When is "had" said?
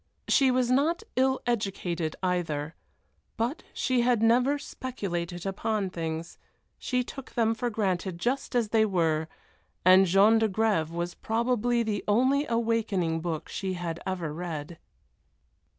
4.01-4.23, 13.73-13.99